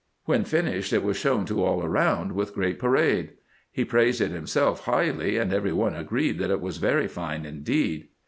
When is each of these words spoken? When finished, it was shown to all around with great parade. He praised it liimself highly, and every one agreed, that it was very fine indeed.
When 0.25 0.45
finished, 0.45 0.93
it 0.93 1.03
was 1.03 1.15
shown 1.15 1.45
to 1.45 1.63
all 1.63 1.85
around 1.85 2.31
with 2.31 2.55
great 2.55 2.79
parade. 2.79 3.33
He 3.71 3.85
praised 3.85 4.19
it 4.19 4.31
liimself 4.33 4.85
highly, 4.85 5.37
and 5.37 5.53
every 5.53 5.73
one 5.73 5.95
agreed, 5.95 6.39
that 6.39 6.49
it 6.49 6.59
was 6.59 6.77
very 6.77 7.07
fine 7.07 7.45
indeed. 7.45 8.07